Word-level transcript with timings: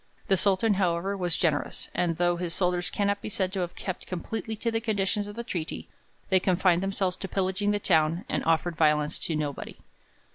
The 0.29 0.35
Sultan, 0.35 0.73
however, 0.73 1.15
was 1.15 1.37
generous, 1.37 1.89
and 1.93 2.17
though 2.17 2.37
his 2.37 2.55
soldiers 2.55 2.89
cannot 2.89 3.21
be 3.21 3.29
said 3.29 3.53
to 3.53 3.59
have 3.59 3.75
kept 3.75 4.07
completely 4.07 4.55
to 4.55 4.71
the 4.71 4.81
conditions 4.81 5.27
of 5.27 5.35
the 5.35 5.43
treaty, 5.43 5.89
they 6.29 6.39
confined 6.39 6.81
themselves 6.81 7.15
to 7.17 7.27
pillaging 7.27 7.69
the 7.69 7.77
town, 7.77 8.25
and 8.27 8.43
offered 8.43 8.75
violence 8.75 9.19
to 9.19 9.35
nobody. 9.35 9.77